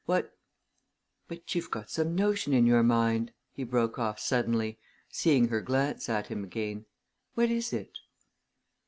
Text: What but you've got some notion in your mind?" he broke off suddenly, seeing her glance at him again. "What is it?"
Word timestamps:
What 0.07 0.35
but 1.27 1.53
you've 1.53 1.69
got 1.69 1.91
some 1.91 2.15
notion 2.15 2.53
in 2.53 2.65
your 2.65 2.81
mind?" 2.81 3.33
he 3.53 3.63
broke 3.63 3.99
off 3.99 4.19
suddenly, 4.19 4.79
seeing 5.11 5.49
her 5.49 5.61
glance 5.61 6.09
at 6.09 6.25
him 6.25 6.43
again. 6.43 6.87
"What 7.35 7.51
is 7.51 7.71
it?" 7.71 7.99